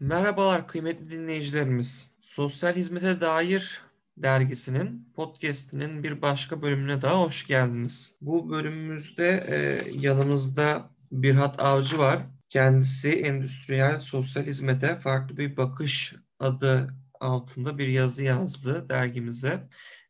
Merhabalar 0.00 0.68
kıymetli 0.68 1.10
dinleyicilerimiz. 1.10 2.10
Sosyal 2.20 2.72
Hizmete 2.72 3.20
Dair 3.20 3.80
dergisinin 4.16 5.12
podcast'inin 5.14 6.02
bir 6.02 6.22
başka 6.22 6.62
bölümüne 6.62 7.02
daha 7.02 7.24
hoş 7.24 7.46
geldiniz. 7.46 8.16
Bu 8.20 8.50
bölümümüzde 8.50 9.44
e, 9.48 9.82
yanımızda 9.98 10.90
Birhat 11.12 11.60
Avcı 11.60 11.98
var. 11.98 12.26
Kendisi 12.48 13.20
endüstriyel 13.20 14.00
sosyal 14.00 14.44
hizmete 14.44 14.94
farklı 14.94 15.36
bir 15.36 15.56
bakış 15.56 16.14
adı 16.38 16.94
altında 17.20 17.78
bir 17.78 17.88
yazı 17.88 18.24
yazdı 18.24 18.88
dergimize. 18.88 19.68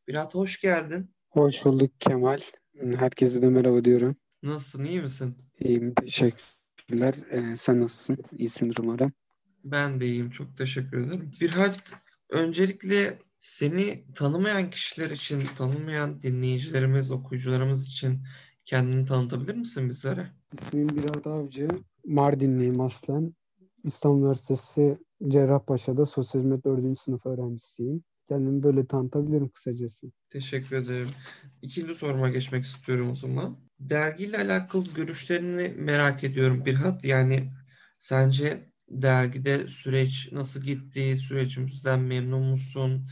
Birhat 0.09 0.35
hoş 0.35 0.61
geldin. 0.61 1.15
Hoş 1.31 1.65
bulduk 1.65 2.01
Kemal. 2.01 2.41
Herkese 2.97 3.43
de 3.43 3.49
merhaba 3.49 3.85
diyorum. 3.85 4.17
Nasılsın, 4.43 4.85
iyi 4.85 5.01
misin? 5.01 5.37
İyiyim, 5.59 5.95
teşekkürler. 5.95 7.15
Ee, 7.31 7.57
sen 7.57 7.81
nasılsın? 7.81 8.19
İyisindir 8.39 8.77
umarım. 8.79 9.13
Ben 9.65 10.01
de 10.01 10.07
iyiyim, 10.07 10.31
çok 10.31 10.57
teşekkür 10.57 11.07
ederim. 11.07 11.31
Birhat, 11.41 11.93
öncelikle 12.31 13.19
seni 13.39 14.05
tanımayan 14.15 14.71
kişiler 14.71 15.11
için, 15.11 15.43
tanımayan 15.57 16.23
dinleyicilerimiz, 16.23 17.11
okuyucularımız 17.11 17.89
için 17.89 18.23
kendini 18.65 19.07
tanıtabilir 19.07 19.55
misin 19.55 19.89
bizlere? 19.89 20.31
İsmim 20.53 20.89
Birhat 20.89 21.27
Avcı. 21.27 21.69
Mardinliyim 22.07 22.81
aslen. 22.81 23.35
İstanbul 23.85 24.19
Üniversitesi 24.21 24.99
Cerrahpaşa'da 25.29 26.07
sosyal 26.07 26.43
hizmet 26.43 26.65
4. 26.65 27.01
sınıf 27.01 27.27
öğrencisiyim. 27.27 28.05
Kendimi 28.29 28.63
böyle 28.63 28.87
tanıtabilirim 28.87 29.49
kısacası. 29.49 30.07
Teşekkür 30.29 30.77
ederim. 30.77 31.09
İkinci 31.63 31.95
soruma 31.95 32.29
geçmek 32.29 32.65
istiyorum 32.65 33.11
o 33.11 33.15
zaman. 33.15 33.57
Dergiyle 33.81 34.39
alakalı 34.39 34.85
görüşlerini 34.95 35.69
merak 35.77 36.25
ediyorum 36.25 36.65
Birhat. 36.65 37.05
Yani 37.05 37.53
sence 37.99 38.70
dergide 38.91 39.69
süreç 39.69 40.29
nasıl 40.33 40.61
gitti? 40.63 41.19
Sürecimizden 41.19 42.01
memnun 42.01 42.43
musun? 42.47 43.07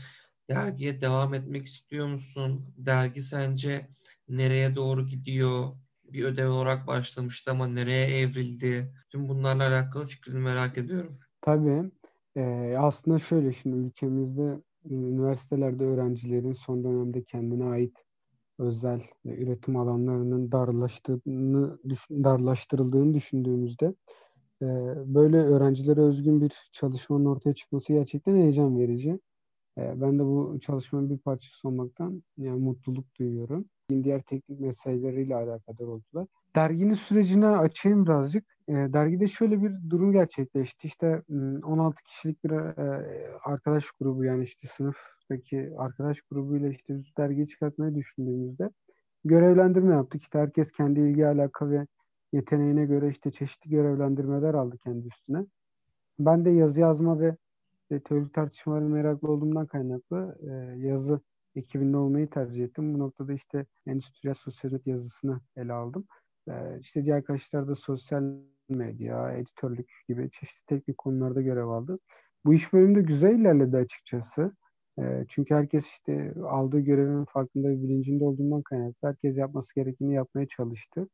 Dergiye 0.49 1.01
devam 1.01 1.33
etmek 1.33 1.65
istiyor 1.65 2.07
musun? 2.07 2.73
Dergi 2.77 3.21
sence 3.21 3.87
nereye 4.29 4.75
doğru 4.75 5.07
gidiyor? 5.07 5.63
Bir 6.03 6.23
ödev 6.23 6.49
olarak 6.49 6.87
başlamıştı 6.87 7.51
ama 7.51 7.67
nereye 7.67 8.19
evrildi? 8.19 8.93
Tüm 9.09 9.29
bunlarla 9.29 9.67
alakalı 9.67 10.05
fikrini 10.05 10.39
merak 10.39 10.77
ediyorum. 10.77 11.19
Tabii. 11.41 11.91
Ee, 12.35 12.75
aslında 12.79 13.19
şöyle 13.19 13.53
şimdi 13.53 13.77
ülkemizde 13.77 14.61
üniversitelerde 14.85 15.83
öğrencilerin 15.83 16.53
son 16.53 16.83
dönemde 16.83 17.23
kendine 17.23 17.65
ait 17.65 17.97
özel 18.59 19.01
üretim 19.25 19.75
alanlarının 19.77 20.51
darlaştığını, 20.51 21.79
darlaştırıldığını 22.11 23.13
düşündüğümüzde 23.13 23.95
e, 24.61 24.65
böyle 25.05 25.37
öğrencilere 25.37 26.01
özgün 26.01 26.41
bir 26.41 26.69
çalışmanın 26.71 27.25
ortaya 27.25 27.53
çıkması 27.53 27.93
gerçekten 27.93 28.35
heyecan 28.35 28.79
verici. 28.79 29.19
E, 29.77 30.01
ben 30.01 30.19
de 30.19 30.23
bu 30.23 30.59
çalışmanın 30.61 31.09
bir 31.09 31.17
parçası 31.17 31.67
olmaktan 31.67 32.23
yani 32.37 32.59
mutluluk 32.59 33.05
duyuyorum. 33.19 33.65
Diğer 34.03 34.21
teknik 34.21 34.59
meseleleriyle 34.59 35.35
alakadar 35.35 35.85
oldular. 35.85 36.27
Derginin 36.55 36.93
sürecine 36.93 37.47
açayım 37.47 38.05
birazcık. 38.05 38.45
E, 38.67 38.73
dergide 38.73 39.27
şöyle 39.27 39.63
bir 39.63 39.89
durum 39.89 40.11
gerçekleşti. 40.11 40.87
İşte 40.87 41.21
16 41.63 42.03
kişilik 42.03 42.43
bir 42.43 42.51
arkadaş 43.43 43.91
grubu 43.91 44.23
yani 44.23 44.43
işte 44.43 44.67
sınıftaki 44.67 45.73
arkadaş 45.77 46.21
grubuyla 46.21 46.69
işte 46.69 46.97
biz 46.97 47.17
dergiyi 47.17 47.47
çıkartmayı 47.47 47.95
düşündüğümüzde 47.95 48.69
görevlendirme 49.25 49.95
yaptık. 49.95 50.21
İşte 50.21 50.39
herkes 50.39 50.71
kendi 50.71 50.99
ilgi 50.99 51.27
alaka 51.27 51.69
ve 51.69 51.87
yeteneğine 52.33 52.85
göre 52.85 53.09
işte 53.09 53.31
çeşitli 53.31 53.69
görevlendirmeler 53.69 54.53
aldı 54.53 54.77
kendi 54.77 55.07
üstüne. 55.07 55.45
Ben 56.19 56.45
de 56.45 56.49
yazı 56.49 56.79
yazma 56.79 57.19
ve 57.19 57.37
e, 57.91 57.99
teorik 57.99 58.33
tartışmalara 58.33 58.85
meraklı 58.85 59.31
olduğumdan 59.31 59.67
kaynaklı 59.67 60.37
e, 60.41 60.79
yazı 60.87 61.19
ekibinde 61.55 61.97
olmayı 61.97 62.29
tercih 62.29 62.63
ettim. 62.63 62.93
Bu 62.93 62.99
noktada 62.99 63.33
işte 63.33 63.65
endüstriyel 63.87 64.35
sosyal 64.35 64.71
yazısını 64.85 65.39
ele 65.57 65.73
aldım. 65.73 66.05
E, 66.49 66.79
işte 66.81 67.03
diğer 67.05 67.17
arkadaşlar 67.17 67.67
da 67.67 67.75
sosyal 67.75 68.23
medya, 68.69 69.31
editörlük 69.31 69.89
gibi 70.07 70.29
çeşitli 70.31 70.65
teknik 70.65 70.97
konularda 70.97 71.41
görev 71.41 71.67
aldı. 71.67 71.99
Bu 72.45 72.53
iş 72.53 72.73
bölümünde 72.73 73.01
güzel 73.01 73.39
ilerledi 73.39 73.77
açıkçası. 73.77 74.51
E, 74.99 75.25
çünkü 75.29 75.55
herkes 75.55 75.87
işte 75.87 76.33
aldığı 76.49 76.79
görevin 76.79 77.25
farkında 77.25 77.67
ve 77.67 77.83
bilincinde 77.83 78.23
olduğundan 78.23 78.61
kaynaklı 78.61 79.07
herkes 79.07 79.37
yapması 79.37 79.75
gerekeni 79.75 80.13
yapmaya 80.13 80.47
çalıştı. 80.47 81.07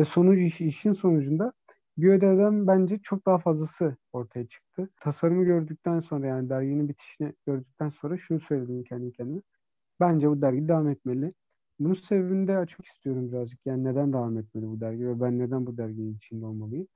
Ve 0.00 0.04
sonucu 0.04 0.40
iş, 0.40 0.60
işin 0.60 0.92
sonucunda 0.92 1.52
bir 1.98 2.08
ödevden 2.10 2.66
bence 2.66 2.98
çok 2.98 3.26
daha 3.26 3.38
fazlası 3.38 3.96
ortaya 4.12 4.46
çıktı. 4.46 4.88
Tasarımı 5.00 5.44
gördükten 5.44 6.00
sonra 6.00 6.26
yani 6.26 6.50
derginin 6.50 6.88
bitişini 6.88 7.32
gördükten 7.46 7.88
sonra 7.88 8.16
şunu 8.16 8.40
söyledim 8.40 8.84
kendi 8.84 9.12
kendime. 9.12 9.42
Bence 10.00 10.30
bu 10.30 10.42
dergi 10.42 10.68
devam 10.68 10.88
etmeli. 10.88 11.34
Bunun 11.80 11.94
sebebini 11.94 12.48
de 12.48 12.56
açmak 12.56 12.86
istiyorum 12.86 13.32
birazcık. 13.32 13.60
Yani 13.66 13.84
neden 13.84 14.12
devam 14.12 14.38
etmeli 14.38 14.66
bu 14.68 14.80
dergi 14.80 15.06
ve 15.06 15.20
ben 15.20 15.38
neden 15.38 15.66
bu 15.66 15.76
derginin 15.76 16.16
içinde 16.16 16.46
olmalıyım? 16.46 16.86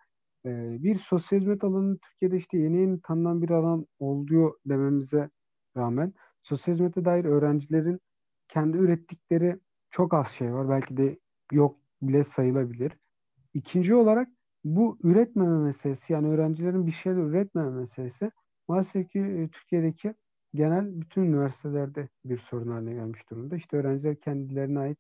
Ee, 0.47 0.77
bir 0.83 0.99
sosyal 0.99 1.41
hizmet 1.41 1.65
alanı 1.65 1.99
Türkiye'de 1.99 2.37
işte 2.37 2.59
yeni 2.59 2.81
yeni 2.81 3.01
tanınan 3.01 3.43
bir 3.43 3.51
alan 3.51 3.87
oluyor 3.99 4.55
dememize 4.67 5.31
rağmen 5.77 6.15
sosyal 6.43 6.75
hizmete 6.75 7.05
dair 7.05 7.25
öğrencilerin 7.25 8.01
kendi 8.49 8.77
ürettikleri 8.79 9.59
çok 9.91 10.15
az 10.15 10.29
şey 10.29 10.55
var. 10.55 10.69
Belki 10.69 10.97
de 10.97 11.19
yok 11.53 11.84
bile 12.09 12.25
sayılabilir. 12.25 12.93
İkinci 13.55 13.95
olarak 13.95 14.29
bu 14.65 14.99
üretmeme 15.03 15.59
meselesi 15.59 16.13
yani 16.13 16.29
öğrencilerin 16.29 16.87
bir 16.87 16.93
şeyler 16.93 17.19
üretmeme 17.19 17.71
meselesi 17.71 18.31
maalesef 18.69 19.11
ki 19.11 19.19
e, 19.19 19.49
Türkiye'deki 19.49 20.15
genel 20.55 21.01
bütün 21.01 21.23
üniversitelerde 21.23 22.09
bir 22.25 22.37
sorun 22.37 22.71
haline 22.71 22.95
gelmiş 22.95 23.31
durumda. 23.31 23.57
İşte 23.57 23.77
öğrenciler 23.77 24.21
kendilerine 24.21 24.79
ait 24.79 24.99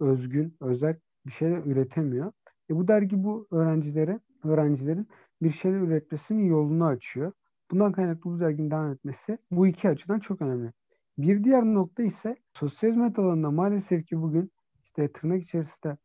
özgün, 0.00 0.56
özel 0.60 0.96
bir 1.26 1.30
şeyler 1.30 1.58
üretemiyor. 1.64 2.32
E 2.70 2.76
bu 2.76 2.88
dergi 2.88 3.24
bu 3.24 3.46
öğrencilere, 3.50 4.20
öğrencilerin 4.44 5.08
bir 5.42 5.50
şeyler 5.50 5.80
üretmesinin 5.80 6.44
yolunu 6.44 6.84
açıyor. 6.84 7.32
Bundan 7.70 7.92
kaynaklı 7.92 8.30
bu 8.30 8.40
derginin 8.40 8.70
devam 8.70 8.92
etmesi 8.92 9.38
bu 9.50 9.66
iki 9.66 9.88
açıdan 9.88 10.18
çok 10.18 10.42
önemli. 10.42 10.72
Bir 11.18 11.44
diğer 11.44 11.64
nokta 11.64 12.02
ise 12.02 12.36
sosyal 12.52 12.90
hizmet 12.90 13.18
alanında 13.18 13.50
maalesef 13.50 14.06
ki 14.06 14.22
bugün 14.22 14.50
işte 14.84 15.12
tırnak 15.12 15.42
içerisinde 15.42 15.96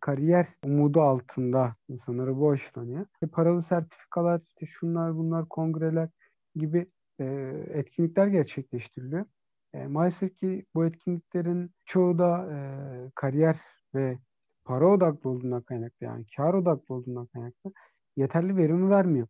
kariyer 0.00 0.46
umudu 0.64 1.00
altında 1.00 1.76
insanlara 1.88 2.36
bu 2.36 2.50
aşılanıyor. 2.50 3.06
İşte 3.12 3.26
paralı 3.26 3.62
sertifikalar, 3.62 4.40
işte 4.48 4.66
şunlar 4.66 5.16
bunlar, 5.16 5.48
kongreler 5.48 6.08
gibi 6.54 6.86
e, 7.20 7.24
etkinlikler 7.68 8.26
gerçekleştiriliyor. 8.26 9.26
E, 9.74 9.86
maalesef 9.86 10.36
ki 10.36 10.64
bu 10.74 10.86
etkinliklerin 10.86 11.70
çoğu 11.84 12.18
da 12.18 12.52
e, 12.52 12.58
kariyer 13.14 13.60
ve 13.94 14.18
para 14.64 14.86
odaklı 14.88 15.30
olduğundan 15.30 15.62
kaynaklı 15.62 16.06
yani 16.06 16.24
kar 16.36 16.54
odaklı 16.54 16.94
olduğundan 16.94 17.26
kaynaklı 17.26 17.72
yeterli 18.16 18.56
verimi 18.56 18.90
vermiyor. 18.90 19.26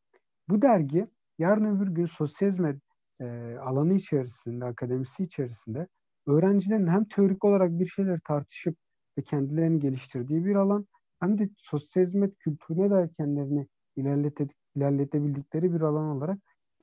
Bu 0.48 0.62
dergi 0.62 1.06
yarın 1.38 1.76
öbür 1.76 1.88
gün 1.88 2.06
sosyal 2.06 2.76
e, 3.20 3.56
alanı 3.58 3.94
içerisinde, 3.94 4.64
akademisi 4.64 5.24
içerisinde 5.24 5.86
öğrencilerin 6.26 6.86
hem 6.86 7.04
teorik 7.04 7.44
olarak 7.44 7.70
bir 7.70 7.86
şeyler 7.86 8.20
tartışıp 8.26 8.76
ve 9.18 9.22
kendilerini 9.22 9.80
geliştirdiği 9.80 10.44
bir 10.44 10.54
alan 10.54 10.86
hem 11.20 11.38
de 11.38 11.48
sosyal 11.56 12.06
hizmet 12.06 12.38
kültürüne 12.38 12.90
dair 12.90 13.08
kendilerini 13.08 13.68
ilerlete, 13.96 14.46
ilerletebildikleri 14.76 15.74
bir 15.74 15.80
alan 15.80 16.16
olarak 16.16 16.38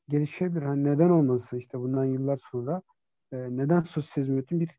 gelişebilir. 0.10 0.62
Hani 0.62 0.84
neden 0.84 1.10
olmasın 1.10 1.58
işte 1.58 1.80
bundan 1.80 2.06
yıllar 2.06 2.40
sonra 2.52 2.82
e, 3.32 3.38
neden 3.38 3.80
sosyal 3.80 4.24
hizmetin 4.24 4.60
bir 4.60 4.70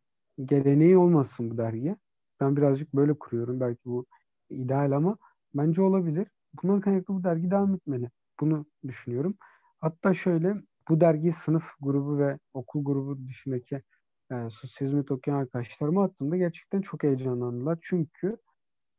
geleneği 0.44 0.96
olmasın 0.96 1.50
bu 1.50 1.58
dergiye? 1.58 1.96
Ben 2.40 2.56
birazcık 2.56 2.94
böyle 2.94 3.14
kuruyorum. 3.14 3.60
Belki 3.60 3.84
bu 3.84 4.06
ideal 4.50 4.92
ama 4.92 5.16
bence 5.54 5.82
olabilir. 5.82 6.28
Bundan 6.62 6.80
kaynaklı 6.80 7.14
bu 7.14 7.24
dergi 7.24 7.50
devam 7.50 7.74
etmeli. 7.74 8.10
Bunu 8.40 8.66
düşünüyorum. 8.86 9.34
Hatta 9.80 10.14
şöyle 10.14 10.54
bu 10.88 11.00
dergi 11.00 11.32
sınıf 11.32 11.64
grubu 11.80 12.18
ve 12.18 12.38
okul 12.54 12.84
grubu 12.84 13.28
dışındaki 13.28 13.82
e, 14.30 14.34
sosyal 14.50 14.88
hizmet 14.88 15.10
okuyan 15.10 15.38
arkadaşlarıma 15.38 16.04
attığımda 16.04 16.36
gerçekten 16.36 16.80
çok 16.80 17.02
heyecanlandılar. 17.02 17.78
Çünkü 17.82 18.36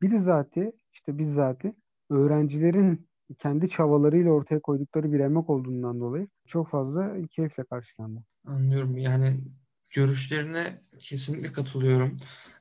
bizzati 0.02 0.72
işte 0.92 1.18
bizzati 1.18 1.74
öğrencilerin 2.10 3.08
kendi 3.38 3.68
çabalarıyla 3.68 4.30
ortaya 4.30 4.60
koydukları 4.60 5.12
bir 5.12 5.20
emek 5.20 5.50
olduğundan 5.50 6.00
dolayı 6.00 6.28
çok 6.46 6.70
fazla 6.70 7.14
keyifle 7.30 7.64
karşılandı. 7.64 8.24
Anlıyorum. 8.46 8.98
Yani 8.98 9.40
görüşlerine 9.94 10.82
kesinlikle 10.98 11.52
katılıyorum. 11.52 12.18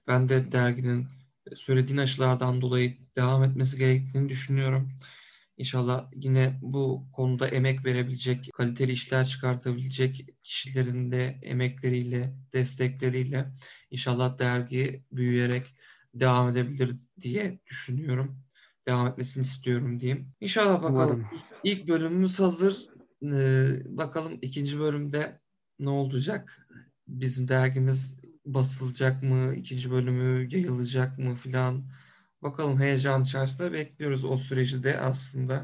Ben 0.07 0.29
de 0.29 0.51
derginin 0.51 1.07
söylediğin 1.55 1.97
açılardan 1.97 2.61
dolayı 2.61 2.97
devam 3.15 3.43
etmesi 3.43 3.77
gerektiğini 3.77 4.29
düşünüyorum. 4.29 4.91
İnşallah 5.57 6.09
yine 6.15 6.59
bu 6.61 7.07
konuda 7.11 7.47
emek 7.47 7.85
verebilecek, 7.85 8.49
kaliteli 8.53 8.91
işler 8.91 9.25
çıkartabilecek 9.25 10.29
kişilerin 10.43 11.11
de 11.11 11.39
emekleriyle, 11.41 12.35
destekleriyle 12.53 13.53
inşallah 13.91 14.39
dergi 14.39 15.03
büyüyerek 15.11 15.75
devam 16.13 16.49
edebilir 16.49 16.95
diye 17.21 17.59
düşünüyorum. 17.67 18.39
Devam 18.87 19.07
etmesini 19.07 19.41
istiyorum 19.41 19.99
diyeyim. 19.99 20.31
İnşallah 20.41 20.83
bakalım. 20.83 20.95
Umarım. 20.95 21.41
İlk 21.63 21.87
bölümümüz 21.87 22.39
hazır. 22.39 22.85
Ee, 23.23 23.67
bakalım 23.85 24.39
ikinci 24.41 24.79
bölümde 24.79 25.39
ne 25.79 25.89
olacak? 25.89 26.67
Bizim 27.07 27.47
dergimiz 27.47 28.19
basılacak 28.45 29.23
mı? 29.23 29.55
İkinci 29.55 29.91
bölümü 29.91 30.47
yayılacak 30.51 31.19
mı 31.19 31.35
filan? 31.35 31.85
Bakalım 32.45 32.79
heyecan 32.79 33.23
içerisinde 33.23 33.73
bekliyoruz 33.73 34.25
o 34.25 34.37
süreci 34.37 34.83
de 34.83 34.99
aslında. 34.99 35.63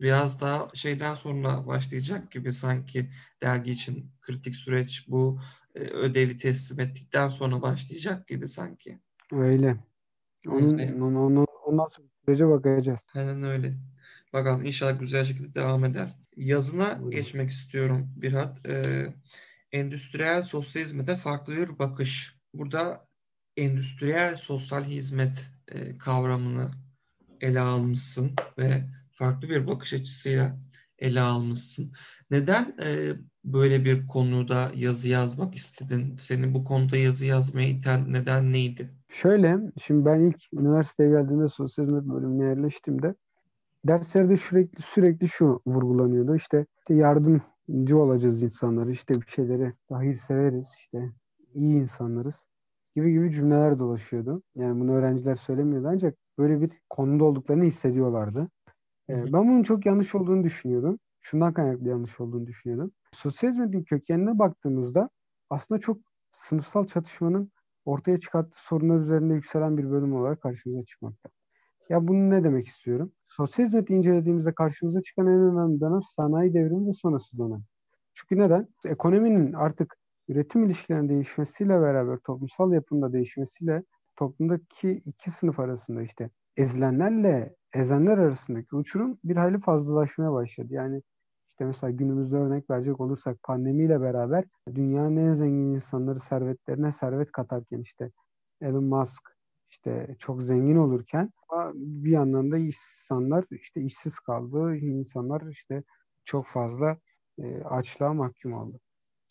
Biraz 0.00 0.40
daha 0.40 0.68
şeyden 0.74 1.14
sonra 1.14 1.66
başlayacak 1.66 2.30
gibi 2.30 2.52
sanki 2.52 3.10
dergi 3.42 3.70
için 3.70 4.10
kritik 4.20 4.56
süreç 4.56 5.08
bu 5.08 5.38
e, 5.74 5.80
ödevi 5.80 6.36
teslim 6.36 6.80
ettikten 6.80 7.28
sonra 7.28 7.62
başlayacak 7.62 8.28
gibi 8.28 8.48
sanki. 8.48 8.98
Öyle. 9.32 9.76
Onun, 10.48 10.78
Öyle. 10.78 10.94
onun, 10.94 11.14
onun, 11.14 11.46
ondan 11.66 11.88
sonra 11.96 12.06
sürece 12.24 12.48
bakacağız. 12.48 13.00
Aynen 13.14 13.42
öyle. 13.42 13.74
Bakalım 14.32 14.64
inşallah 14.64 15.00
güzel 15.00 15.24
şekilde 15.24 15.54
devam 15.54 15.84
eder. 15.84 16.16
Yazına 16.36 16.94
Buyurun. 16.98 17.10
geçmek 17.10 17.50
istiyorum 17.50 18.08
Birhat. 18.16 18.66
Ee, 18.68 19.06
endüstriyel 19.72 20.42
sosyalizme 20.42 21.06
de 21.06 21.16
farklı 21.16 21.54
bir 21.56 21.78
bakış. 21.78 22.36
Burada 22.54 23.08
endüstriyel 23.56 24.36
sosyal 24.36 24.84
hizmet 24.84 25.51
e, 25.74 25.98
kavramını 25.98 26.70
ele 27.40 27.60
almışsın 27.60 28.30
ve 28.58 28.84
farklı 29.12 29.48
bir 29.48 29.68
bakış 29.68 29.92
açısıyla 29.92 30.56
ele 30.98 31.20
almışsın. 31.20 31.92
Neden 32.30 32.76
e, 32.84 33.12
böyle 33.44 33.84
bir 33.84 34.06
konuda 34.06 34.70
yazı 34.76 35.08
yazmak 35.08 35.54
istedin? 35.54 36.16
Seni 36.18 36.54
bu 36.54 36.64
konuda 36.64 36.96
yazı 36.96 37.26
yazmaya 37.26 37.68
iten 37.68 38.12
neden 38.12 38.52
neydi? 38.52 38.90
Şöyle, 39.08 39.58
şimdi 39.86 40.04
ben 40.04 40.20
ilk 40.20 40.52
üniversiteye 40.52 41.10
geldiğimde 41.10 41.48
sosyal 41.48 41.84
hizmet 41.84 42.04
bölümüne 42.04 42.44
yerleştiğimde 42.44 43.14
derslerde 43.84 44.36
sürekli 44.36 44.82
sürekli 44.82 45.28
şu 45.28 45.62
vurgulanıyordu. 45.66 46.36
İşte, 46.36 46.66
yardımcı 46.88 47.98
olacağız 47.98 48.42
insanları, 48.42 48.92
işte 48.92 49.14
bir 49.14 49.26
şeyleri 49.26 49.72
hayırseveriz, 49.90 50.68
işte 50.78 51.12
iyi 51.54 51.76
insanlarız 51.76 52.46
gibi 52.94 53.12
gibi 53.12 53.30
cümleler 53.30 53.78
dolaşıyordu. 53.78 54.42
Yani 54.54 54.80
bunu 54.80 54.92
öğrenciler 54.92 55.34
söylemiyordu 55.34 55.88
ancak 55.90 56.14
böyle 56.38 56.60
bir 56.60 56.70
konuda 56.90 57.24
olduklarını 57.24 57.64
hissediyorlardı. 57.64 58.48
Ee, 59.10 59.24
ben 59.32 59.48
bunun 59.48 59.62
çok 59.62 59.86
yanlış 59.86 60.14
olduğunu 60.14 60.44
düşünüyordum. 60.44 60.98
Şundan 61.20 61.52
kaynaklı 61.52 61.88
yanlış 61.88 62.20
olduğunu 62.20 62.46
düşünüyordum. 62.46 62.92
Sosyal 63.12 63.50
hizmetin 63.50 63.82
kökenine 63.82 64.38
baktığımızda 64.38 65.10
aslında 65.50 65.80
çok 65.80 65.98
sınıfsal 66.32 66.86
çatışmanın 66.86 67.52
ortaya 67.84 68.20
çıkarttığı 68.20 68.64
sorunlar 68.64 68.98
üzerinde 68.98 69.34
yükselen 69.34 69.78
bir 69.78 69.90
bölüm 69.90 70.14
olarak 70.14 70.40
karşımıza 70.40 70.82
çıkmakta. 70.82 71.30
Ya 71.88 72.08
bunu 72.08 72.30
ne 72.30 72.44
demek 72.44 72.66
istiyorum? 72.66 73.12
Sosyal 73.28 73.66
hizmeti 73.66 73.94
incelediğimizde 73.94 74.54
karşımıza 74.54 75.02
çıkan 75.02 75.26
en 75.26 75.40
önemli 75.40 75.80
dönem 75.80 76.02
sanayi 76.02 76.54
devrimi 76.54 76.86
ve 76.86 76.92
sonrası 76.92 77.38
dönem. 77.38 77.62
Çünkü 78.14 78.38
neden? 78.38 78.68
Ekonominin 78.84 79.52
artık 79.52 79.96
üretim 80.28 80.64
ilişkilerinin 80.64 81.08
değişmesiyle 81.08 81.80
beraber 81.80 82.18
toplumsal 82.18 82.72
yapında 82.72 83.12
değişmesiyle 83.12 83.82
toplumdaki 84.16 85.02
iki 85.06 85.30
sınıf 85.30 85.60
arasında 85.60 86.02
işte 86.02 86.30
ezilenlerle 86.56 87.56
ezenler 87.74 88.18
arasındaki 88.18 88.76
uçurum 88.76 89.18
bir 89.24 89.36
hayli 89.36 89.60
fazlalaşmaya 89.60 90.32
başladı. 90.32 90.68
Yani 90.70 91.02
işte 91.50 91.64
mesela 91.64 91.90
günümüzde 91.90 92.36
örnek 92.36 92.70
verecek 92.70 93.00
olursak 93.00 93.42
pandemiyle 93.42 94.00
beraber 94.00 94.44
dünyanın 94.74 95.16
en 95.16 95.32
zengin 95.32 95.74
insanları 95.74 96.18
servetlerine 96.18 96.92
servet 96.92 97.32
katarken 97.32 97.80
işte 97.80 98.10
Elon 98.60 98.84
Musk 98.84 99.22
işte 99.70 100.16
çok 100.18 100.42
zengin 100.42 100.76
olurken 100.76 101.30
bir 101.74 102.10
yandan 102.10 102.52
da 102.52 102.58
insanlar 102.58 103.44
işte 103.50 103.80
işsiz 103.82 104.18
kaldı. 104.18 104.76
insanlar 104.76 105.50
işte 105.50 105.82
çok 106.24 106.46
fazla 106.46 106.96
e, 107.38 107.62
açlığa 107.62 108.12
mahkum 108.14 108.52
oldu. 108.52 108.80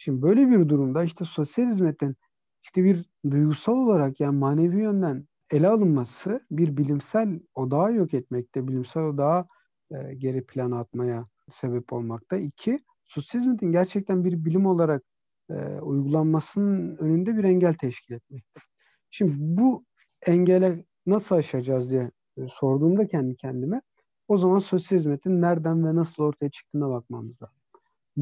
Şimdi 0.04 0.22
böyle 0.22 0.50
bir 0.50 0.70
durumda 0.70 1.04
işte 1.04 1.26
sosyal 1.26 1.68
hizmetin 1.68 2.16
işte 2.64 2.84
bir 2.84 3.06
duygusal 3.32 3.74
olarak 3.74 4.20
yani 4.20 4.38
manevi 4.38 4.82
yönden 4.82 5.28
ele 5.52 5.68
alınması 5.68 6.42
bir 6.52 6.78
bilimsel 6.78 7.40
odağı 7.56 7.94
yok 7.94 8.14
etmekte, 8.14 8.68
bilimsel 8.68 9.04
odağı 9.04 9.48
e, 9.92 10.14
geri 10.14 10.46
plana 10.46 10.80
atmaya 10.80 11.24
sebep 11.50 11.94
olmakta. 11.94 12.38
İki, 12.38 12.80
sosyal 13.06 13.42
hizmetin 13.42 13.72
gerçekten 13.72 14.26
bir 14.26 14.46
bilim 14.46 14.66
olarak 14.66 15.04
e, 15.50 15.54
uygulanmasının 15.82 16.98
önünde 16.98 17.38
bir 17.38 17.44
engel 17.44 17.74
teşkil 17.74 18.14
etmekte. 18.14 18.62
Şimdi 19.10 19.34
bu 19.38 19.86
engele 20.28 20.86
nasıl 21.06 21.36
aşacağız 21.36 21.90
diye 21.90 22.12
e, 22.38 22.42
sorduğumda 22.52 23.08
kendi 23.08 23.36
kendime 23.36 23.82
o 24.28 24.38
zaman 24.38 24.60
sosyal 24.60 25.00
hizmetin 25.00 25.42
nereden 25.42 25.86
ve 25.86 25.96
nasıl 25.96 26.24
ortaya 26.24 26.50
çıktığına 26.50 26.90
bakmamız 26.90 27.42
lazım. 27.42 27.61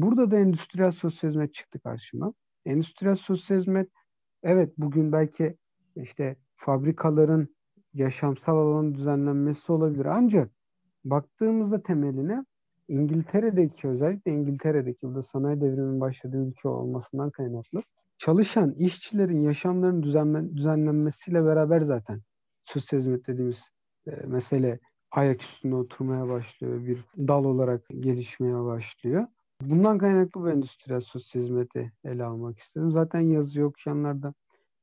Burada 0.02 0.30
da 0.30 0.38
endüstriyel 0.38 0.92
sosyal 0.92 1.30
hizmet 1.30 1.54
çıktı 1.54 1.80
karşıma. 1.80 2.32
Endüstriyel 2.64 3.16
sosyal 3.16 3.58
hizmet 3.58 3.88
evet 4.42 4.72
bugün 4.78 5.12
belki 5.12 5.56
işte 5.96 6.36
fabrikaların 6.56 7.48
yaşamsal 7.94 8.56
alanın 8.56 8.94
düzenlenmesi 8.94 9.72
olabilir. 9.72 10.04
Ancak 10.04 10.50
baktığımızda 11.04 11.82
temeline 11.82 12.44
İngiltere'deki 12.88 13.88
özellikle 13.88 14.32
İngiltere'deki 14.32 15.02
burada 15.02 15.22
sanayi 15.22 15.60
devriminin 15.60 16.00
başladığı 16.00 16.48
ülke 16.48 16.68
olmasından 16.68 17.30
kaynaklı 17.30 17.82
çalışan 18.18 18.74
işçilerin 18.74 19.40
yaşamlarının 19.40 20.02
düzenlen, 20.02 20.56
düzenlenmesiyle 20.56 21.44
beraber 21.44 21.80
zaten 21.80 22.20
sosyal 22.64 23.00
hizmet 23.00 23.26
dediğimiz 23.26 23.70
e, 24.06 24.10
mesele 24.10 24.78
ayak 25.10 25.42
üstünde 25.42 25.74
oturmaya 25.74 26.28
başlıyor. 26.28 26.86
Bir 26.86 27.04
dal 27.28 27.44
olarak 27.44 27.84
gelişmeye 28.00 28.64
başlıyor. 28.64 29.26
Bundan 29.60 29.98
kaynaklı 29.98 30.40
bu 30.40 30.50
endüstriyel 30.50 31.00
sosyal 31.00 31.42
hizmeti 31.42 31.92
ele 32.04 32.24
almak 32.24 32.58
istedim. 32.58 32.90
Zaten 32.90 33.20
yazı 33.20 33.64
okuyanlar 33.64 34.22
da 34.22 34.34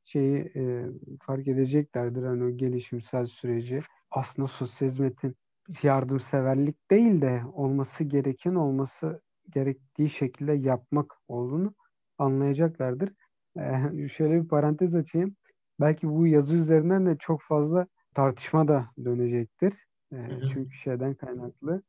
şeyi 0.05 0.51
e, 0.55 0.85
fark 1.21 1.47
edeceklerdir. 1.47 2.23
Hani 2.23 2.43
o 2.43 2.57
gelişimsel 2.57 3.25
süreci 3.25 3.81
aslında 4.11 4.47
sosyal 4.47 4.89
hizmetin 4.89 5.35
yardımseverlik 5.83 6.91
değil 6.91 7.21
de 7.21 7.41
olması 7.53 8.03
gereken 8.03 8.55
olması 8.55 9.21
gerektiği 9.49 10.09
şekilde 10.09 10.53
yapmak 10.53 11.13
olduğunu 11.27 11.73
anlayacaklardır. 12.17 13.13
Ee, 13.59 14.09
şöyle 14.17 14.43
bir 14.43 14.47
parantez 14.47 14.95
açayım. 14.95 15.35
Belki 15.79 16.09
bu 16.09 16.27
yazı 16.27 16.55
üzerinden 16.55 17.05
de 17.05 17.15
çok 17.19 17.41
fazla 17.41 17.87
tartışma 18.15 18.67
da 18.67 18.87
dönecektir. 19.05 19.73
Ee, 20.13 20.27
çünkü 20.53 20.75
şeyden 20.77 21.13
kaynaklı. 21.13 21.81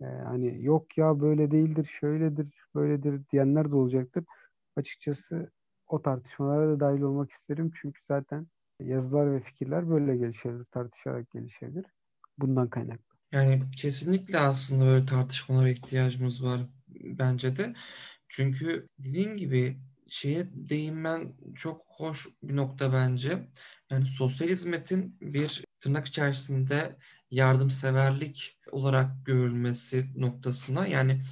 Ee, 0.00 0.04
hani 0.04 0.64
yok 0.64 0.98
ya 0.98 1.20
böyle 1.20 1.50
değildir, 1.50 1.84
şöyledir, 2.00 2.48
böyledir 2.74 3.22
diyenler 3.32 3.70
de 3.70 3.74
olacaktır. 3.74 4.24
Açıkçası 4.76 5.50
o 5.86 6.02
tartışmalara 6.02 6.68
da 6.68 6.80
dahil 6.80 7.00
olmak 7.00 7.30
isterim. 7.30 7.70
Çünkü 7.74 8.00
zaten 8.08 8.46
yazılar 8.80 9.32
ve 9.32 9.40
fikirler 9.40 9.90
böyle 9.90 10.16
gelişebilir, 10.16 10.64
tartışarak 10.64 11.30
gelişebilir. 11.30 11.84
Bundan 12.38 12.70
kaynaklı. 12.70 13.14
Yani 13.32 13.62
kesinlikle 13.76 14.38
aslında 14.38 14.84
böyle 14.84 15.06
tartışmalara 15.06 15.68
ihtiyacımız 15.68 16.44
var 16.44 16.60
bence 16.88 17.56
de. 17.56 17.74
Çünkü 18.28 18.88
dediğin 18.98 19.36
gibi 19.36 19.78
şeye 20.08 20.48
değinmen 20.52 21.32
çok 21.54 21.84
hoş 21.88 22.28
bir 22.42 22.56
nokta 22.56 22.92
bence. 22.92 23.48
Yani 23.90 24.06
sosyal 24.06 24.48
hizmetin 24.48 25.18
bir 25.20 25.64
tırnak 25.80 26.06
içerisinde 26.06 26.96
yardımseverlik 27.34 28.58
olarak 28.70 29.26
görülmesi 29.26 30.06
noktasına 30.16 30.86
yani 30.86 31.22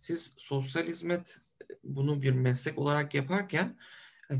siz 0.00 0.34
sosyal 0.38 0.86
hizmet 0.86 1.38
bunu 1.84 2.22
bir 2.22 2.32
meslek 2.32 2.78
olarak 2.78 3.14
yaparken 3.14 3.78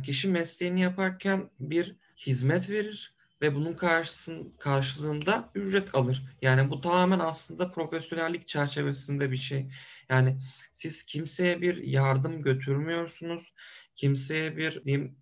kişi 0.03 0.29
mesleğini 0.29 0.81
yaparken 0.81 1.51
bir 1.61 1.97
hizmet 2.17 2.71
verir 2.71 3.15
ve 3.43 3.55
bunun 3.55 3.75
karşısın, 3.75 4.55
karşılığında 4.59 5.51
ücret 5.55 5.95
alır. 5.95 6.23
Yani 6.43 6.71
bu 6.71 6.81
tamamen 6.81 7.19
aslında 7.19 7.71
profesyonellik 7.71 8.49
çerçevesinde 8.49 9.31
bir 9.31 9.37
şey. 9.37 9.69
Yani 10.09 10.39
siz 10.73 11.03
kimseye 11.03 11.61
bir 11.61 11.77
yardım 11.77 12.43
götürmüyorsunuz. 12.43 13.55
Kimseye 13.95 14.57
bir 14.57 14.85
diyeyim 14.85 15.17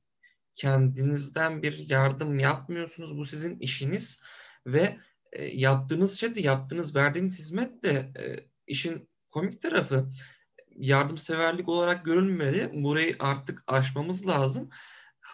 kendinizden 0.57 1.63
bir 1.63 1.91
yardım 1.91 2.39
yapmıyorsunuz. 2.39 3.17
Bu 3.17 3.27
sizin 3.27 3.59
işiniz 3.59 4.23
ve 4.67 4.99
e, 5.33 5.45
yaptığınız 5.45 6.21
şey 6.21 6.35
de 6.35 6.41
yaptığınız 6.41 6.97
verdiğiniz 6.97 7.39
hizmet 7.39 7.83
de 7.83 7.91
e, 7.91 8.25
işin 8.67 9.09
komik 9.29 9.63
tarafı 9.63 10.11
yardımseverlik 10.77 11.69
olarak 11.69 12.05
görülmeli. 12.05 12.71
Burayı 12.75 13.17
artık 13.19 13.65
aşmamız 13.67 14.27
lazım 14.27 14.71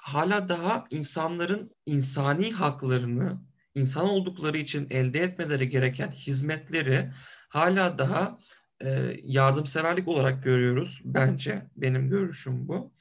hala 0.06 0.48
daha 0.48 0.84
insanların 0.90 1.70
insani 1.86 2.52
haklarını 2.52 3.40
insan 3.74 4.08
oldukları 4.08 4.58
için 4.58 4.86
elde 4.90 5.20
etmeleri 5.20 5.68
gereken 5.68 6.10
hizmetleri 6.10 7.12
hala 7.48 7.98
daha 7.98 8.38
e, 8.84 9.16
yardımseverlik 9.22 10.08
olarak 10.08 10.44
görüyoruz 10.44 11.00
bence. 11.04 11.62
Benim 11.76 12.08
görüşüm 12.08 12.68
bu. 12.68 12.92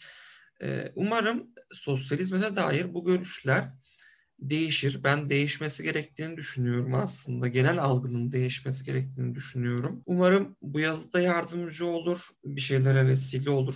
E, 0.61 0.91
umarım 0.95 1.47
sosyalizme 1.71 2.55
dair 2.55 2.93
bu 2.93 3.03
görüşler 3.05 3.73
değişir. 4.39 5.03
Ben 5.03 5.29
değişmesi 5.29 5.83
gerektiğini 5.83 6.37
düşünüyorum 6.37 6.95
aslında. 6.95 7.47
Genel 7.47 7.83
algının 7.83 8.31
değişmesi 8.31 8.85
gerektiğini 8.85 9.35
düşünüyorum. 9.35 10.03
Umarım 10.05 10.55
bu 10.61 10.79
yazıda 10.79 11.19
yardımcı 11.19 11.85
olur. 11.85 12.21
Bir 12.45 12.61
şeylere 12.61 13.07
vesile 13.07 13.49
olur. 13.49 13.75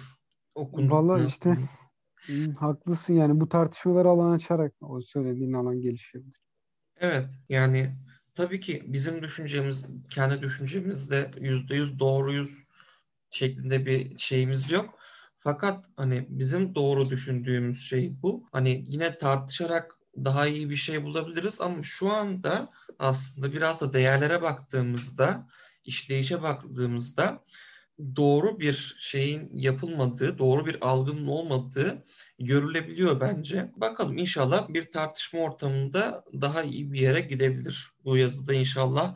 Valla 0.55 1.25
işte 1.25 1.57
haklısın 2.57 3.13
yani 3.13 3.39
bu 3.39 3.49
tartışmaları 3.49 4.07
alan 4.07 4.31
açarak 4.31 4.73
o 4.81 5.01
söylediğin 5.01 5.53
alan 5.53 5.81
gelişebilir. 5.81 6.39
Evet 6.99 7.25
yani 7.49 7.95
tabii 8.35 8.59
ki 8.59 8.83
bizim 8.87 9.23
düşüncemiz, 9.23 9.87
kendi 10.09 10.41
düşüncemizde 10.41 11.31
yüzde 11.39 11.75
yüz 11.75 11.99
doğruyuz 11.99 12.63
şeklinde 13.31 13.85
bir 13.85 14.17
şeyimiz 14.17 14.71
yok. 14.71 14.99
Fakat 15.39 15.85
hani 15.97 16.25
bizim 16.29 16.75
doğru 16.75 17.09
düşündüğümüz 17.09 17.81
şey 17.81 18.13
bu. 18.23 18.43
Hani 18.51 18.83
yine 18.87 19.17
tartışarak 19.17 19.98
daha 20.25 20.47
iyi 20.47 20.69
bir 20.69 20.75
şey 20.75 21.03
bulabiliriz 21.03 21.61
ama 21.61 21.83
şu 21.83 22.11
anda 22.11 22.69
aslında 22.99 23.53
biraz 23.53 23.81
da 23.81 23.93
değerlere 23.93 24.41
baktığımızda, 24.41 25.47
işleyişe 25.85 26.41
baktığımızda 26.41 27.43
doğru 28.15 28.59
bir 28.59 28.95
şeyin 28.99 29.49
yapılmadığı, 29.53 30.37
doğru 30.37 30.65
bir 30.65 30.87
algının 30.87 31.27
olmadığı 31.27 32.03
görülebiliyor 32.39 33.21
bence. 33.21 33.71
Bakalım 33.75 34.17
inşallah 34.17 34.69
bir 34.69 34.91
tartışma 34.91 35.39
ortamında 35.39 36.23
daha 36.41 36.63
iyi 36.63 36.91
bir 36.91 36.99
yere 36.99 37.19
gidebilir. 37.19 37.87
Bu 38.05 38.17
yazıda 38.17 38.53
inşallah 38.53 39.15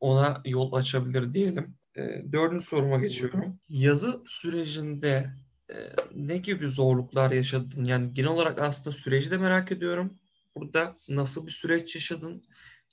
ona 0.00 0.42
yol 0.44 0.72
açabilir 0.72 1.32
diyelim. 1.32 1.74
E, 1.96 2.32
dördüncü 2.32 2.64
soruma 2.64 2.98
geçiyorum. 2.98 3.60
Yazı 3.68 4.22
sürecinde 4.26 5.30
e, 5.70 5.76
ne 6.14 6.36
gibi 6.36 6.68
zorluklar 6.68 7.30
yaşadın? 7.30 7.84
Yani 7.84 8.14
genel 8.14 8.30
olarak 8.30 8.58
aslında 8.58 8.96
süreci 8.96 9.30
de 9.30 9.38
merak 9.38 9.72
ediyorum. 9.72 10.18
Burada 10.56 10.96
nasıl 11.08 11.46
bir 11.46 11.52
süreç 11.52 11.94
yaşadın 11.94 12.42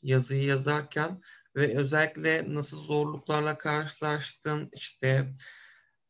yazıyı 0.02 0.44
yazarken 0.44 1.22
ve 1.56 1.78
özellikle 1.78 2.54
nasıl 2.54 2.78
zorluklarla 2.78 3.58
karşılaştın? 3.58 4.70
İşte 4.74 5.34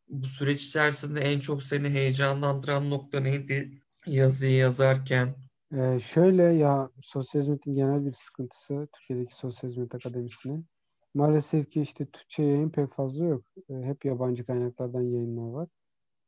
bu 0.08 0.26
süreç 0.26 0.64
içerisinde 0.64 1.20
en 1.20 1.40
çok 1.40 1.64
seni 1.64 1.90
heyecanlandıran 1.90 2.90
nokta 2.90 3.20
neydi 3.20 3.82
yazıyı 4.06 4.56
yazarken? 4.56 5.36
Ee, 5.74 6.00
şöyle 6.00 6.44
ya 6.44 6.90
sosyal 7.02 7.42
hizmetin 7.42 7.76
genel 7.76 8.06
bir 8.06 8.14
sıkıntısı 8.14 8.88
Türkiye'deki 8.94 9.36
sosyal 9.36 9.70
hizmet 9.70 9.96
akademisinin 9.96 10.66
maalesef 11.14 11.70
ki 11.72 11.82
işte 11.82 12.06
Türkçe 12.06 12.44
yayın 12.44 12.70
pek 12.70 12.94
fazla 12.94 13.26
yok. 13.26 13.44
Ee, 13.70 13.74
hep 13.74 14.06
yabancı 14.06 14.46
kaynaklardan 14.46 15.02
yayınlar 15.02 15.50
var. 15.50 15.68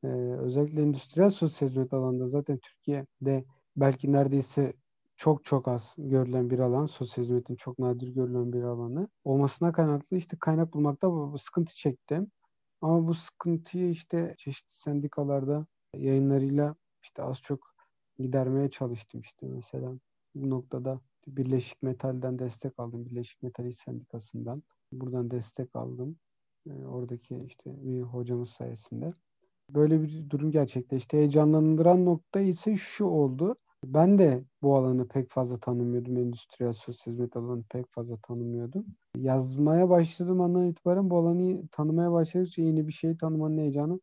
Ee, 0.04 0.08
özellikle 0.40 0.82
endüstriyel 0.82 1.30
sosyal 1.30 1.70
hizmet 1.70 1.94
alanında 1.94 2.28
zaten 2.28 2.60
Türkiye'de 2.60 3.46
belki 3.76 4.12
neredeyse 4.12 4.74
çok 5.20 5.46
çok 5.46 5.68
az 5.68 5.96
görülen 5.98 6.50
bir 6.50 6.60
alan. 6.60 6.86
Sosyal 6.86 7.24
hizmetin 7.24 7.56
çok 7.56 7.80
nadir 7.80 8.08
görülen 8.08 8.54
bir 8.54 8.64
alanı. 8.64 9.08
Olmasına 9.24 9.72
kaynaklı 9.72 10.18
işte 10.18 10.38
kaynak 10.40 10.74
bulmakta 10.74 11.12
bu, 11.12 11.38
sıkıntı 11.38 11.76
çektim. 11.76 12.32
Ama 12.82 13.08
bu 13.08 13.14
sıkıntıyı 13.14 13.90
işte 13.90 14.36
çeşitli 14.38 14.74
sendikalarda 14.74 15.60
yayınlarıyla 15.96 16.76
işte 17.04 17.24
az 17.24 17.42
çok 17.42 17.60
gidermeye 18.20 18.70
çalıştım 18.70 19.22
işte 19.22 19.48
mesela. 19.48 19.94
Bu 20.36 20.50
noktada 20.50 21.02
Birleşik 21.28 21.84
Metal'den 21.84 22.40
destek 22.40 22.80
aldım. 22.80 23.06
Birleşik 23.06 23.44
Metal 23.44 23.66
İş 23.66 23.78
Sendikası'ndan. 23.78 24.64
Buradan 24.92 25.32
destek 25.32 25.76
aldım. 25.76 26.18
E, 26.70 26.86
oradaki 26.86 27.44
işte 27.48 27.84
bir 27.84 28.02
hocamız 28.02 28.50
sayesinde. 28.50 29.14
Böyle 29.70 30.02
bir 30.02 30.30
durum 30.30 30.52
gerçekleşti. 30.52 31.18
Heyecanlandıran 31.18 32.06
nokta 32.06 32.40
ise 32.40 32.76
şu 32.76 33.06
oldu. 33.06 33.56
Ben 33.86 34.18
de 34.20 34.44
bu 34.62 34.76
alanı 34.76 35.08
pek 35.08 35.32
fazla 35.32 35.58
tanımıyordum. 35.60 36.18
Endüstriyel 36.18 36.74
sosyal 36.74 37.14
hizmet 37.14 37.36
alanını 37.36 37.64
pek 37.70 37.86
fazla 37.94 38.18
tanımıyordum. 38.18 38.86
Yazmaya 39.18 39.90
başladığım 39.90 40.42
andan 40.42 40.68
itibaren 40.68 41.10
bu 41.10 41.18
alanı 41.18 41.68
tanımaya 41.68 42.12
başladıkça 42.12 42.62
yeni 42.62 42.88
bir 42.88 42.94
şey 42.94 43.18
tanımanın 43.18 43.58
heyecanı 43.58 44.00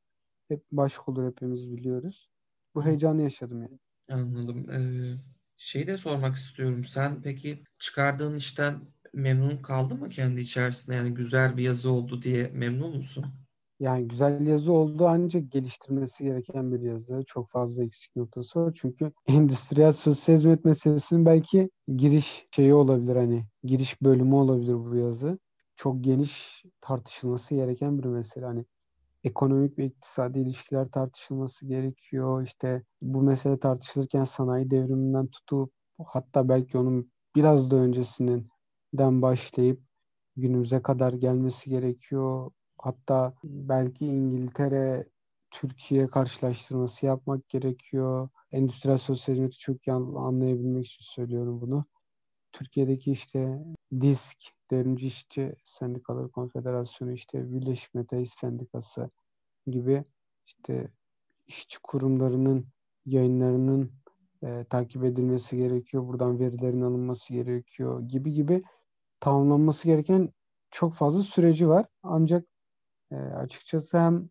hep 0.49 0.65
başka 0.73 1.13
olur 1.13 1.27
hepimiz 1.31 1.73
biliyoruz. 1.73 2.31
Bu 2.75 2.85
heyecanı 2.85 3.23
yaşadım 3.23 3.63
yani. 3.63 3.79
Anladım. 4.11 4.71
Ee, 4.71 5.15
şeyi 5.57 5.87
de 5.87 5.97
sormak 5.99 6.37
istiyorum. 6.37 6.85
Sen 6.85 7.23
peki 7.23 7.63
çıkardığın 7.81 8.37
işten 8.37 8.85
memnun 9.13 9.57
kaldın 9.63 9.99
mı 10.01 10.09
kendi 10.09 10.41
içerisinde? 10.41 10.97
Yani 10.97 11.15
güzel 11.15 11.57
bir 11.57 11.63
yazı 11.65 11.91
oldu 11.93 12.23
diye 12.23 12.49
memnun 12.49 12.97
musun? 12.97 13.46
Yani 13.81 14.09
güzel 14.09 14.47
yazı 14.47 14.73
oldu 14.73 15.07
ancak 15.09 15.53
geliştirmesi 15.53 16.25
gereken 16.25 16.73
bir 16.73 16.81
yazı. 16.81 17.23
Çok 17.27 17.51
fazla 17.51 17.85
eksik 17.85 18.17
noktası 18.17 18.61
var. 18.61 18.73
Çünkü 18.81 19.13
endüstriyel 19.29 19.93
sosyal 19.93 20.37
hizmet 20.37 20.65
meselesinin 20.65 21.27
belki 21.27 21.71
giriş 21.97 22.47
şeyi 22.57 22.75
olabilir 22.75 23.17
hani 23.17 23.45
giriş 23.65 24.03
bölümü 24.03 24.35
olabilir 24.35 24.75
bu 24.75 24.97
yazı. 24.97 25.39
Çok 25.77 26.05
geniş 26.05 26.65
tartışılması 26.81 27.55
gereken 27.55 27.99
bir 27.99 28.05
mesele. 28.05 28.45
Hani 28.45 28.65
ekonomik 29.25 29.79
ve 29.79 29.85
iktisadi 29.85 30.39
ilişkiler 30.39 30.89
tartışılması 30.89 31.67
gerekiyor. 31.67 32.43
İşte 32.43 32.83
bu 33.03 33.23
mesele 33.23 33.59
tartışılırken 33.59 34.25
sanayi 34.25 34.71
devriminden 34.71 35.27
tutup 35.27 35.73
hatta 36.07 36.49
belki 36.49 36.79
onun 36.79 37.13
biraz 37.35 37.71
da 37.71 37.77
öncesinden 37.77 39.23
başlayıp 39.23 39.81
günümüze 40.37 40.83
kadar 40.83 41.13
gelmesi 41.13 41.71
gerekiyor. 41.71 42.51
Hatta 42.79 43.35
belki 43.45 44.07
İngiltere 44.07 45.09
Türkiye 45.51 46.07
karşılaştırması 46.07 47.07
yapmak 47.07 47.49
gerekiyor. 47.49 48.29
Endüstriyel 48.53 48.99
sosyal 48.99 49.35
hizmeti 49.35 49.59
çok 49.59 49.87
iyi 49.87 49.93
anlayabilmek 49.93 50.87
için 50.87 51.05
söylüyorum 51.05 51.61
bunu. 51.61 51.85
Türkiye'deki 52.53 53.11
işte 53.11 53.65
DISK, 54.01 54.39
Devrimci 54.71 55.07
İşçi 55.07 55.57
Sendikaları 55.65 56.31
Konfederasyonu, 56.31 57.13
işte 57.13 57.53
Birleşik 57.53 57.95
Metal 57.95 58.25
Sendikası 58.25 59.11
gibi 59.67 60.05
işte 60.47 60.91
işçi 61.47 61.79
kurumlarının 61.83 62.67
yayınlarının 63.07 63.93
e, 64.43 64.65
takip 64.71 65.05
edilmesi 65.05 65.57
gerekiyor. 65.57 66.07
Buradan 66.09 66.39
verilerin 66.39 66.83
alınması 66.83 67.33
gerekiyor 67.33 68.01
gibi 68.01 68.33
gibi 68.33 68.63
tamamlanması 69.21 69.89
gereken 69.89 70.33
çok 70.71 70.95
fazla 70.95 71.23
süreci 71.23 71.69
var. 71.69 71.87
Ancak 72.03 72.47
e, 73.13 73.17
açıkçası 73.17 73.99
hem 73.99 74.29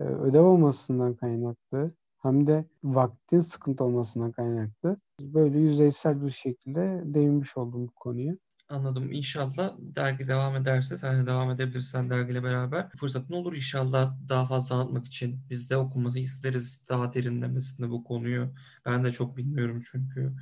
e, 0.00 0.04
ödev 0.04 0.42
olmasından 0.42 1.14
kaynaklı 1.14 1.94
hem 2.22 2.46
de 2.46 2.64
vaktin 2.84 3.40
sıkıntı 3.40 3.84
olmasından 3.84 4.32
kaynaklı 4.32 4.96
böyle 5.20 5.58
yüzeysel 5.58 6.24
bir 6.24 6.30
şekilde 6.30 7.02
değinmiş 7.04 7.56
oldum 7.56 7.88
bu 7.88 7.92
konuya. 7.92 8.36
Anladım. 8.68 9.12
İnşallah 9.12 9.76
dergi 9.78 10.28
devam 10.28 10.56
ederse 10.56 10.98
sen 10.98 11.22
de 11.22 11.26
devam 11.26 11.50
edebilirsen 11.50 12.10
dergiyle 12.10 12.42
beraber 12.42 12.90
fırsatın 12.90 13.34
olur 13.34 13.54
inşallah 13.54 14.18
daha 14.28 14.44
fazla 14.44 14.74
anlatmak 14.74 15.06
için. 15.06 15.40
Biz 15.50 15.70
de 15.70 15.76
okuması 15.76 16.18
isteriz 16.18 16.88
daha 16.88 17.14
derinlemesinde 17.14 17.90
bu 17.90 18.04
konuyu. 18.04 18.54
Ben 18.86 19.04
de 19.04 19.12
çok 19.12 19.36
bilmiyorum 19.36 19.80
çünkü. 19.90 20.32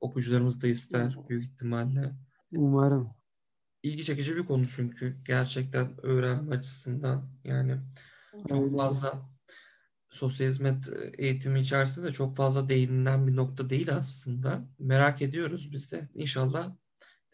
Okuyucularımız 0.00 0.62
da 0.62 0.66
ister 0.66 1.16
büyük 1.28 1.44
ihtimalle. 1.44 2.12
Umarım 2.52 3.10
ilgi 3.82 4.04
çekici 4.04 4.36
bir 4.36 4.46
konu 4.46 4.68
çünkü 4.68 5.16
gerçekten 5.24 6.06
öğrenme 6.06 6.56
açısından 6.56 7.28
yani 7.44 7.80
çok 8.48 8.76
fazla 8.76 9.30
sosyal 10.10 10.48
hizmet 10.48 10.88
eğitimi 11.18 11.60
içerisinde 11.60 12.06
de 12.06 12.12
çok 12.12 12.36
fazla 12.36 12.68
değinilen 12.68 13.26
bir 13.26 13.36
nokta 13.36 13.70
değil 13.70 13.94
aslında. 13.96 14.64
Merak 14.78 15.22
ediyoruz 15.22 15.72
biz 15.72 15.92
de. 15.92 16.08
İnşallah 16.14 16.76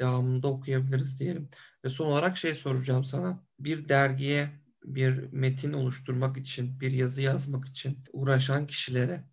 devamında 0.01 0.49
okuyabiliriz 0.49 1.21
diyelim. 1.21 1.49
Ve 1.85 1.91
son 1.91 2.07
olarak 2.07 2.37
şey 2.37 2.55
soracağım 2.55 3.05
sana. 3.05 3.45
Bir 3.61 3.89
dergiye 3.89 4.51
bir 4.85 5.33
metin 5.33 5.73
oluşturmak 5.73 6.37
için, 6.37 6.81
bir 6.81 6.93
yazı 6.93 7.21
yazmak 7.21 7.69
için 7.69 7.99
uğraşan 8.13 8.67
kişilere 8.67 9.25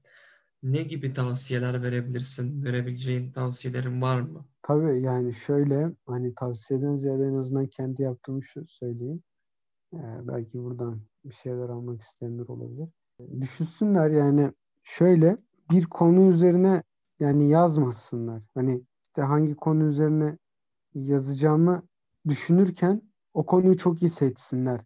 ne 0.63 0.83
gibi 0.83 1.13
tavsiyeler 1.13 1.81
verebilirsin? 1.81 2.63
Verebileceğin 2.63 3.31
tavsiyelerin 3.31 4.01
var 4.01 4.21
mı? 4.21 4.49
Tabii 4.67 5.01
yani 5.01 5.33
şöyle 5.33 5.91
hani 6.05 6.35
tavsiyeden 6.35 6.95
ziyade 6.95 7.23
en 7.23 7.33
azından 7.33 7.67
kendi 7.67 8.01
yaptığımı 8.01 8.43
şu 8.43 8.67
söyleyeyim. 8.67 9.23
Ee, 9.93 9.97
belki 10.23 10.63
buradan 10.63 11.01
bir 11.25 11.33
şeyler 11.33 11.69
almak 11.69 12.01
isteyenler 12.01 12.47
olabilir. 12.47 12.89
Düşünsünler 13.41 14.09
yani 14.09 14.51
şöyle 14.83 15.37
bir 15.71 15.85
konu 15.85 16.29
üzerine 16.29 16.83
yani 17.19 17.49
yazmasınlar. 17.49 18.41
Hani 18.53 18.83
işte 19.07 19.21
hangi 19.21 19.55
konu 19.55 19.83
üzerine 19.83 20.37
yazacağımı 20.93 21.83
düşünürken 22.27 23.01
o 23.33 23.45
konuyu 23.45 23.77
çok 23.77 24.01
iyi 24.01 24.09
seçsinler. 24.09 24.81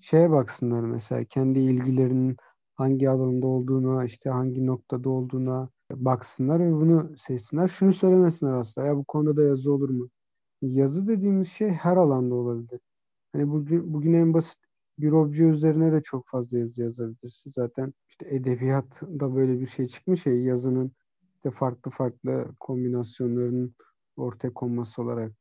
Şeye 0.00 0.30
baksınlar 0.30 0.80
mesela 0.80 1.24
kendi 1.24 1.58
ilgilerinin 1.58 2.36
hangi 2.74 3.10
alanda 3.10 3.46
olduğuna, 3.46 4.04
işte 4.04 4.30
hangi 4.30 4.66
noktada 4.66 5.10
olduğuna 5.10 5.68
baksınlar 5.90 6.60
ve 6.60 6.72
bunu 6.72 7.16
seçsinler. 7.18 7.68
Şunu 7.68 7.92
söylemesinler 7.92 8.52
aslında. 8.52 8.86
Ya 8.86 8.96
bu 8.96 9.04
konuda 9.04 9.36
da 9.36 9.42
yazı 9.42 9.72
olur 9.72 9.90
mu? 9.90 10.08
Yazı 10.62 11.06
dediğimiz 11.08 11.48
şey 11.48 11.70
her 11.70 11.96
alanda 11.96 12.34
olabilir. 12.34 12.80
Hani 13.32 13.50
bugün, 13.50 13.94
bugün 13.94 14.12
en 14.12 14.34
basit 14.34 14.58
bir 14.98 15.12
obje 15.12 15.44
üzerine 15.44 15.92
de 15.92 16.02
çok 16.02 16.28
fazla 16.28 16.58
yazı 16.58 16.82
yazabilirsin. 16.82 17.52
Zaten 17.54 17.94
işte 18.08 18.26
edebiyatta 18.36 19.36
böyle 19.36 19.60
bir 19.60 19.66
şey 19.66 19.88
çıkmış 19.88 20.26
ya 20.26 20.42
yazının 20.42 20.92
işte 21.36 21.50
farklı 21.50 21.90
farklı 21.90 22.46
kombinasyonların 22.60 23.74
ortaya 24.16 24.54
konması 24.54 25.02
olarak 25.02 25.32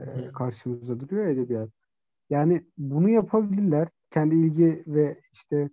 e, 0.00 0.32
karşımıza 0.34 1.00
duruyor 1.00 1.26
edebiyat. 1.26 1.70
Yani 2.30 2.66
bunu 2.78 3.08
yapabilirler. 3.08 3.88
Kendi 4.10 4.34
ilgi 4.34 4.84
ve 4.86 5.20
işte 5.32 5.70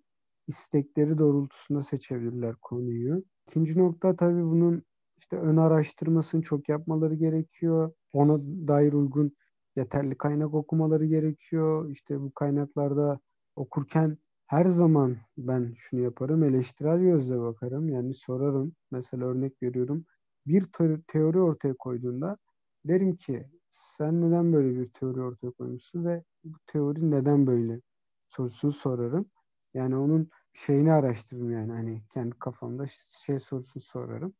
istekleri 0.48 1.18
doğrultusunda 1.18 1.82
seçebilirler 1.82 2.56
konuyu. 2.56 3.24
İkinci 3.52 3.80
nokta 3.80 4.16
tabii 4.16 4.44
bunun 4.44 4.84
işte 5.18 5.38
ön 5.38 5.58
araştırmasını 5.58 6.42
çok 6.42 6.70
yapmaları 6.70 7.16
gerekiyor. 7.16 7.94
Ona 8.14 8.40
dair 8.68 8.94
uygun 8.94 9.36
yeterli 9.76 10.18
kaynak 10.18 10.54
okumaları 10.54 11.06
gerekiyor. 11.06 11.90
İşte 11.90 12.22
bu 12.22 12.32
kaynaklarda 12.32 13.20
okurken 13.56 14.18
her 14.48 14.66
zaman 14.66 15.18
ben 15.38 15.74
şunu 15.78 16.02
yaparım. 16.02 16.44
Eleştirel 16.44 17.00
gözle 17.00 17.40
bakarım. 17.40 17.90
Yani 17.90 18.14
sorarım. 18.14 18.76
Mesela 18.92 19.26
örnek 19.26 19.64
veriyorum. 19.64 20.06
Bir 20.48 20.66
teori 21.08 21.40
ortaya 21.40 21.74
koyduğunda 21.74 22.38
derim 22.86 23.16
ki 23.16 23.48
sen 23.70 24.22
neden 24.22 24.54
böyle 24.54 24.80
bir 24.80 24.90
teori 24.90 25.22
ortaya 25.22 25.52
koymuşsun 25.52 26.06
ve 26.06 26.24
bu 26.44 26.58
teori 26.68 27.12
neden 27.12 27.48
böyle 27.48 27.82
sorusunu 28.30 28.74
sorarım. 28.74 29.26
Yani 29.74 29.98
onun 29.98 30.30
şeyini 30.54 30.94
araştırırım 30.94 31.52
yani 31.52 31.72
hani 31.72 32.02
kendi 32.14 32.40
kafamda 32.40 32.86
şey 33.26 33.40
sorusunu 33.40 33.84
sorarım. 33.84 34.34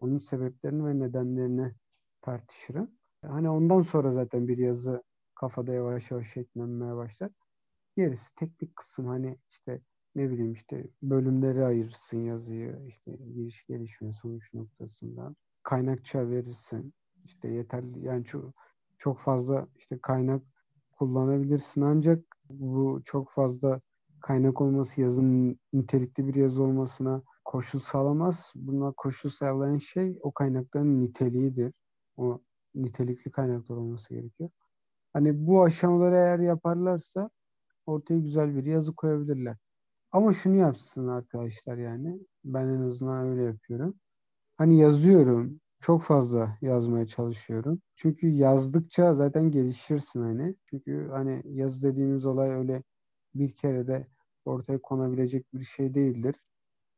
Onun 0.00 0.18
sebeplerini 0.18 0.86
ve 0.86 0.98
nedenlerini 0.98 1.74
tartışırım. 2.22 2.90
Hani 3.22 3.50
ondan 3.50 3.82
sonra 3.82 4.12
zaten 4.12 4.48
bir 4.48 4.58
yazı 4.58 5.02
kafada 5.34 5.72
yavaş 5.72 6.10
yavaş 6.10 6.32
şekillenmeye 6.32 6.96
başlar. 6.96 7.30
Gerisi 7.96 8.34
teknik 8.34 8.76
kısım 8.76 9.06
hani 9.06 9.38
işte 9.50 9.80
ne 10.14 10.30
bileyim 10.30 10.52
işte 10.52 10.86
bölümleri 11.02 11.64
ayırırsın 11.64 12.18
yazıyı 12.18 12.78
işte 12.88 13.12
giriş 13.12 13.66
gelişme 13.66 14.12
sonuç 14.12 14.54
noktasından 14.54 15.36
kaynakça 15.62 16.30
verirsin 16.30 16.94
işte 17.24 17.48
yeterli 17.48 18.04
yani 18.04 18.24
çok 18.24 18.54
çok 18.98 19.18
fazla 19.20 19.68
işte 19.76 19.98
kaynak 20.02 20.42
kullanabilirsin 20.92 21.80
ancak 21.80 22.24
bu 22.50 23.02
çok 23.04 23.30
fazla 23.32 23.80
kaynak 24.22 24.60
olması 24.60 25.00
yazının 25.00 25.58
nitelikli 25.72 26.26
bir 26.26 26.34
yazı 26.34 26.62
olmasına 26.62 27.22
koşul 27.44 27.78
sağlamaz. 27.78 28.52
Buna 28.56 28.92
koşul 28.92 29.30
sağlayan 29.30 29.78
şey 29.78 30.18
o 30.22 30.32
kaynakların 30.32 31.00
niteliğidir. 31.02 31.72
O 32.16 32.40
nitelikli 32.74 33.30
kaynaklar 33.30 33.76
olması 33.76 34.14
gerekiyor. 34.14 34.50
Hani 35.12 35.46
bu 35.46 35.62
aşamaları 35.62 36.14
eğer 36.16 36.38
yaparlarsa 36.38 37.30
ortaya 37.86 38.20
güzel 38.20 38.56
bir 38.56 38.64
yazı 38.64 38.94
koyabilirler. 38.94 39.56
Ama 40.12 40.32
şunu 40.32 40.56
yapsın 40.56 41.08
arkadaşlar 41.08 41.78
yani. 41.78 42.20
Ben 42.44 42.68
en 42.68 42.82
azından 42.82 43.26
öyle 43.26 43.42
yapıyorum. 43.42 43.94
Hani 44.58 44.78
yazıyorum. 44.78 45.60
Çok 45.80 46.02
fazla 46.02 46.58
yazmaya 46.62 47.06
çalışıyorum. 47.06 47.82
Çünkü 47.96 48.28
yazdıkça 48.28 49.14
zaten 49.14 49.50
gelişirsin 49.50 50.22
hani. 50.22 50.54
Çünkü 50.70 51.08
hani 51.12 51.42
yaz 51.44 51.82
dediğimiz 51.82 52.26
olay 52.26 52.50
öyle 52.50 52.82
bir 53.34 53.56
kere 53.56 53.86
de 53.86 54.06
ortaya 54.44 54.82
konabilecek 54.82 55.54
bir 55.54 55.64
şey 55.64 55.94
değildir. 55.94 56.34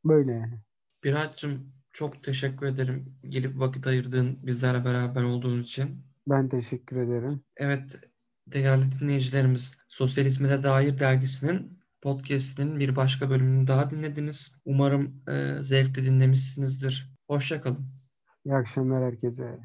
Böyle 0.05 0.31
yani. 0.31 0.59
Birat'cığım 1.03 1.73
çok 1.93 2.23
teşekkür 2.23 2.67
ederim. 2.67 3.17
Gelip 3.23 3.59
vakit 3.59 3.87
ayırdığın, 3.87 4.39
bizlerle 4.47 4.85
beraber 4.85 5.23
olduğun 5.23 5.61
için. 5.61 6.05
Ben 6.27 6.49
teşekkür 6.49 6.97
ederim. 6.97 7.43
Evet, 7.57 7.99
değerli 8.47 8.83
dinleyicilerimiz, 8.99 9.77
Sosyalizme 9.87 10.63
Dair 10.63 10.99
dergisinin 10.99 11.79
podcast'inin 12.01 12.79
bir 12.79 12.95
başka 12.95 13.29
bölümünü 13.29 13.67
daha 13.67 13.89
dinlediniz. 13.89 14.61
Umarım 14.65 15.23
e, 15.27 15.63
zevkle 15.63 16.03
dinlemişsinizdir. 16.03 17.11
Hoşçakalın. 17.27 17.85
İyi 18.45 18.55
akşamlar 18.55 19.03
herkese. 19.03 19.59